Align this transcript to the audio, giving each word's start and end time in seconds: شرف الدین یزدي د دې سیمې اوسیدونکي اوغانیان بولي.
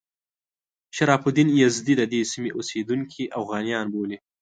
شرف 0.95 1.23
الدین 1.29 1.49
یزدي 1.61 1.93
د 1.97 2.01
دې 2.11 2.21
سیمې 2.31 2.51
اوسیدونکي 2.57 3.23
اوغانیان 3.37 3.85
بولي. 3.93 4.17